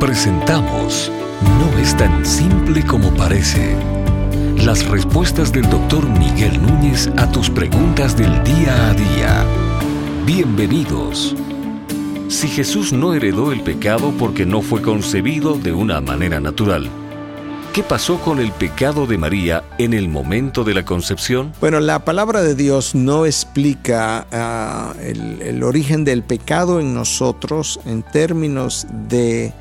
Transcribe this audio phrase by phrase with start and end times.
[0.00, 1.10] Presentamos
[1.58, 3.74] No es tan simple como parece.
[4.62, 9.46] Las respuestas del doctor Miguel Núñez a tus preguntas del día a día.
[10.26, 11.34] Bienvenidos.
[12.28, 16.90] Si Jesús no heredó el pecado porque no fue concebido de una manera natural,
[17.72, 21.52] ¿Qué pasó con el pecado de María en el momento de la concepción?
[21.60, 24.26] Bueno, la palabra de Dios no explica
[24.98, 29.52] el, el, origen del pecado en nosotros en términos de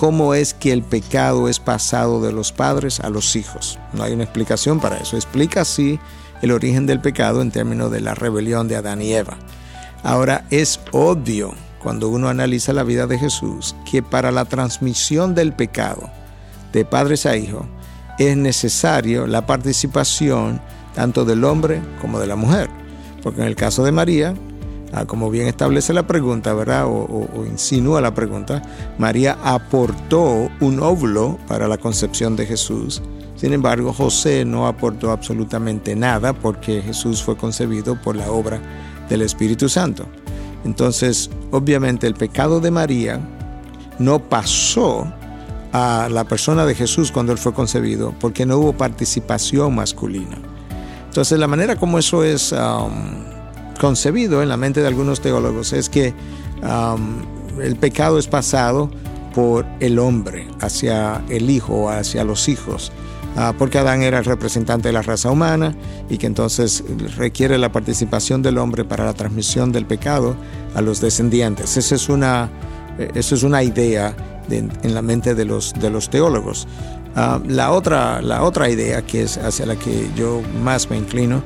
[0.00, 3.78] cómo es que el pecado es pasado de los padres a los hijos.
[3.92, 5.14] No hay una explicación para eso.
[5.14, 6.00] Explica sí
[6.40, 9.36] el origen del pecado en términos de la rebelión de Adán y Eva.
[10.02, 11.52] Ahora es obvio
[11.82, 16.08] cuando uno analiza la vida de Jesús que para la transmisión del pecado,
[16.72, 17.66] de padres a hijos,
[18.18, 20.62] es necesario la participación
[20.94, 22.70] tanto del hombre como de la mujer.
[23.22, 24.34] Porque en el caso de María,
[24.92, 26.86] ah, como bien establece la pregunta, ¿verdad?
[26.86, 28.62] O, insinúa la pregunta,
[28.98, 33.02] María aportó un óvulo para la concepción de Jesús.
[33.36, 38.60] Sin embargo, José no aportó absolutamente nada porque Jesús fue concebido por la obra
[39.08, 40.06] del Espíritu Santo.
[40.64, 43.18] Entonces, obviamente el pecado de María
[43.98, 45.10] no pasó
[45.72, 50.36] a la persona de Jesús cuando él fue concebido, porque no hubo participación masculina.
[51.06, 53.29] Entonces la manera como eso es um,
[53.80, 56.12] concebido en la mente de algunos teólogos es que
[57.62, 58.90] el pecado es pasado
[59.34, 62.92] por el hombre hacia el hijo hacia los hijos.
[63.36, 65.72] Uh, porque Adán era el representante de la raza humana
[66.08, 66.82] y que entonces
[67.16, 70.34] requiere la participación del hombre para la transmisión del pecado
[70.74, 71.76] a los descendientes.
[71.76, 72.50] Esa es una,
[73.14, 74.16] eso es una idea
[74.48, 76.66] de, en la mente de los, de los teólogos.
[77.14, 81.44] Uh, la, otra, la otra idea que es hacia la que yo más me inclino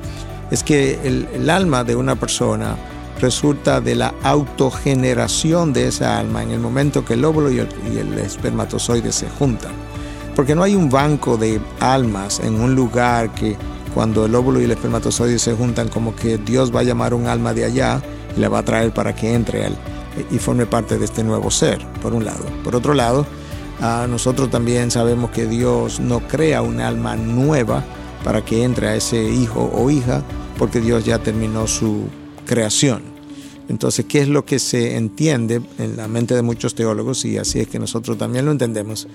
[0.51, 2.75] es que el, alma de una persona
[3.19, 7.69] resulta de la autogeneración de esa alma en el momento que el óvulo y el,
[7.93, 9.71] y el espermatozoide se juntan.
[10.35, 13.55] Porque no hay un banco de almas en un lugar que
[13.93, 17.27] cuando el óvulo y el espermatozoide se juntan como que Dios va a llamar un
[17.27, 18.01] alma de allá
[18.35, 19.77] y la va a traer para que entre al,
[20.31, 22.45] y forme parte de este nuevo ser, por un lado.
[22.63, 23.25] Por otro lado,
[24.09, 27.83] nosotros también sabemos que Dios no crea un alma nueva
[28.25, 30.23] para que entre a ese hijo o hija,
[30.57, 32.05] porque Dios ya terminó su
[32.47, 33.03] creación.
[33.69, 37.59] Entonces, ¿qué es lo que se entiende en la mente de muchos teólogos, y así
[37.59, 39.07] es que nosotros también lo entendemos?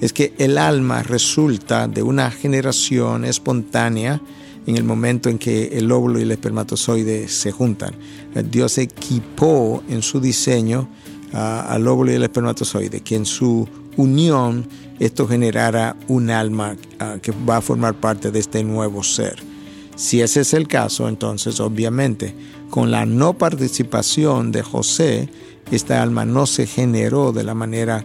[0.00, 4.20] Es que el alma resulta de una generación espontánea
[4.66, 7.94] en el momento en que el óvulo y el espermatozoide se juntan.
[8.50, 10.88] Dios equipó en su diseño
[11.32, 14.68] uh, al óvulo y el espermatozoide, que en su unión
[14.98, 19.36] esto generara un alma uh, que va a formar parte de este nuevo ser.
[19.94, 22.34] Si ese es el caso, entonces obviamente
[22.70, 25.28] con la no participación de José,
[25.70, 28.04] esta alma no se generó de la manera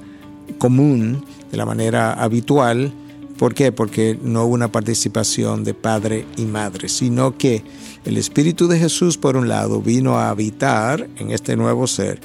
[0.57, 2.93] común, de la manera habitual.
[3.37, 3.71] ¿Por qué?
[3.71, 7.63] Porque no hubo una participación de padre y madre, sino que
[8.05, 12.19] el Espíritu de Jesús, por un lado, vino a habitar en este nuevo ser,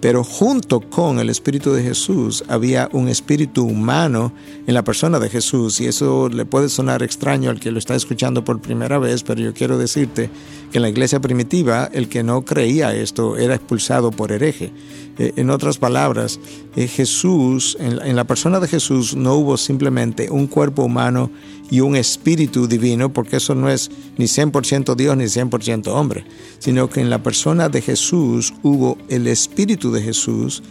[0.00, 4.32] pero junto con el Espíritu de Jesús había un espíritu humano
[4.66, 7.94] en la persona de Jesús y eso le puede sonar extraño al que lo está
[7.94, 10.30] escuchando por primera vez, pero yo quiero decirte
[10.70, 14.72] que en la iglesia primitiva el que no creía esto era expulsado por hereje.
[15.18, 16.40] Eh, en otras palabras,
[16.76, 21.30] eh, Jesús, en la, persona de Jesús no hubo simplemente un cuerpo humano
[21.70, 26.24] y un espíritu divino, porque eso no es ni 100% Dios ni 100% hombre,
[26.58, 30.62] sino que en la persona de Jesús hubo el espíritu de Jesús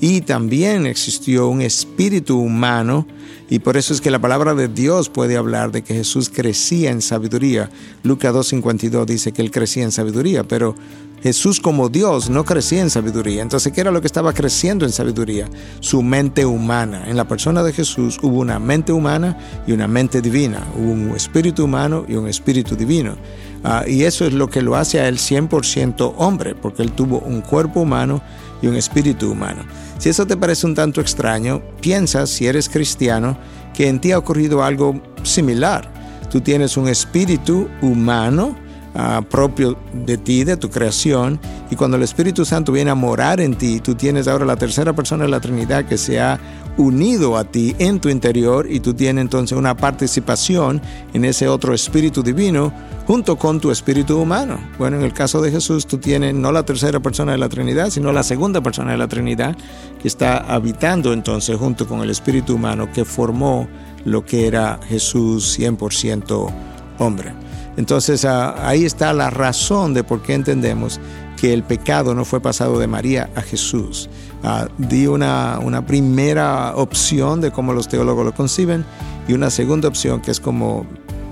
[0.00, 3.06] y también existió un espíritu humano
[3.50, 6.90] y por eso es que la palabra de Dios puede hablar de que Jesús crecía
[6.90, 7.70] en sabiduría.
[8.02, 10.74] Lucas 2.52 dice que él crecía en sabiduría, pero
[11.22, 13.42] Jesús como Dios no crecía en sabiduría.
[13.42, 15.48] Entonces, ¿qué era lo que estaba creciendo en sabiduría?
[15.80, 17.08] Su mente humana.
[17.08, 19.36] En la persona de Jesús hubo una mente humana
[19.66, 20.66] y una mente divina.
[20.76, 23.16] Hubo un espíritu humano y un espíritu divino.
[23.64, 27.18] Uh, y eso es lo que lo hace a él 100% hombre, porque él tuvo
[27.18, 28.22] un cuerpo humano
[28.62, 29.64] y un espíritu humano.
[29.98, 33.38] Si eso te parece un tanto extraño, piensa, si eres cristiano,
[33.74, 35.92] que en ti ha ocurrido algo similar.
[36.30, 38.56] Tú tienes un espíritu humano,
[38.98, 41.38] Uh, propio de ti, de tu creación,
[41.70, 44.92] y cuando el Espíritu Santo viene a morar en ti, tú tienes ahora la tercera
[44.92, 46.40] persona de la Trinidad que se ha
[46.78, 51.74] unido a ti en tu interior y tú tienes entonces una participación en ese otro
[51.74, 52.72] Espíritu divino
[53.06, 54.58] junto con tu Espíritu humano.
[54.78, 57.90] Bueno, en el caso de Jesús tú tienes no la tercera persona de la Trinidad,
[57.90, 59.56] sino la segunda persona de la Trinidad
[60.02, 63.68] que está habitando entonces junto con el Espíritu humano que formó
[64.04, 66.52] lo que era Jesús 100%
[66.98, 67.47] hombre.
[67.78, 70.98] Entonces ahí está la razón de por qué entendemos
[71.40, 74.10] que el pecado no fue pasado de María a Jesús.
[74.42, 78.84] Ah, di una, una primera opción de cómo los teólogos lo conciben
[79.28, 80.86] y una segunda opción que es como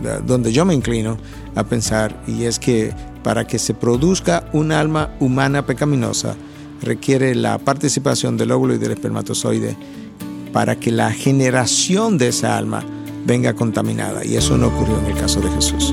[0.04, 1.18] ah, donde yo me inclino
[1.56, 2.94] a pensar y es que
[3.24, 6.36] para que se produzca un alma humana pecaminosa
[6.80, 9.76] requiere la participación del óvulo y del espermatozoide
[10.52, 12.84] para que la generación de esa alma
[13.24, 15.92] venga contaminada y eso no ocurrió en el caso de Jesús.